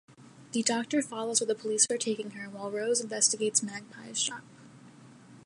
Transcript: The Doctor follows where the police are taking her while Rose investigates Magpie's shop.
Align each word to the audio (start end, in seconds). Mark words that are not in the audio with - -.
The 0.53 0.63
Doctor 0.63 1.03
follows 1.03 1.39
where 1.41 1.47
the 1.47 1.53
police 1.53 1.85
are 1.91 1.95
taking 1.99 2.31
her 2.31 2.49
while 2.49 2.71
Rose 2.71 3.01
investigates 3.01 3.61
Magpie's 3.61 4.19
shop. 4.19 4.41